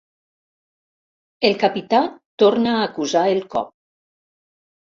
El 1.49 1.59
capità 1.65 2.01
torna 2.45 2.73
a 2.79 2.83
acusar 2.89 3.25
el 3.37 3.47
cop. 3.55 3.73